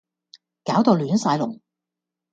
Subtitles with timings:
[0.65, 1.61] 搞到亂晒龍